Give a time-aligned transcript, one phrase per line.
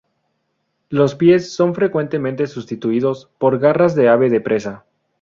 [0.89, 4.83] Los pies son frecuentemente sustituidos por garras de ave de presa.